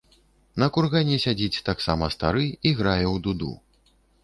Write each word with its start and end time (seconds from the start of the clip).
На 0.63 0.67
кургане 0.77 1.17
сядзіць 1.25 1.61
таксама 1.69 2.09
стары 2.15 2.45
і 2.49 2.69
грае 2.83 3.05
ў 3.13 3.25
дуду. 3.31 3.51